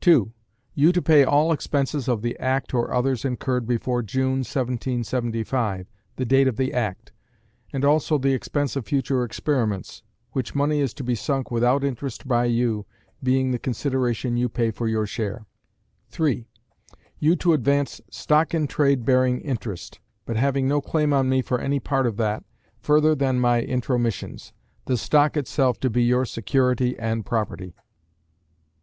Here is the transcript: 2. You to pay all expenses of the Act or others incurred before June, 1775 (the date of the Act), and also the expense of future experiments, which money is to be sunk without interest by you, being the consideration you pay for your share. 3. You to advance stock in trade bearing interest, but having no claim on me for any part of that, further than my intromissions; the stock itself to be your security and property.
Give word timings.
2. 0.00 0.32
You 0.74 0.90
to 0.90 1.02
pay 1.02 1.22
all 1.22 1.52
expenses 1.52 2.08
of 2.08 2.22
the 2.22 2.34
Act 2.38 2.72
or 2.72 2.94
others 2.94 3.26
incurred 3.26 3.66
before 3.66 4.02
June, 4.02 4.38
1775 4.38 5.86
(the 6.16 6.24
date 6.24 6.48
of 6.48 6.56
the 6.56 6.72
Act), 6.72 7.12
and 7.74 7.84
also 7.84 8.16
the 8.16 8.32
expense 8.32 8.74
of 8.74 8.86
future 8.86 9.22
experiments, 9.22 10.02
which 10.32 10.54
money 10.54 10.80
is 10.80 10.94
to 10.94 11.04
be 11.04 11.14
sunk 11.14 11.50
without 11.50 11.84
interest 11.84 12.26
by 12.26 12.46
you, 12.46 12.86
being 13.22 13.50
the 13.50 13.58
consideration 13.58 14.34
you 14.38 14.48
pay 14.48 14.70
for 14.70 14.88
your 14.88 15.06
share. 15.06 15.44
3. 16.08 16.46
You 17.18 17.36
to 17.36 17.52
advance 17.52 18.00
stock 18.10 18.54
in 18.54 18.66
trade 18.66 19.04
bearing 19.04 19.42
interest, 19.42 20.00
but 20.24 20.36
having 20.38 20.66
no 20.66 20.80
claim 20.80 21.12
on 21.12 21.28
me 21.28 21.42
for 21.42 21.60
any 21.60 21.80
part 21.80 22.06
of 22.06 22.16
that, 22.16 22.42
further 22.80 23.14
than 23.14 23.38
my 23.38 23.60
intromissions; 23.60 24.52
the 24.86 24.96
stock 24.96 25.36
itself 25.36 25.78
to 25.80 25.90
be 25.90 26.02
your 26.02 26.24
security 26.24 26.98
and 26.98 27.26
property. 27.26 27.74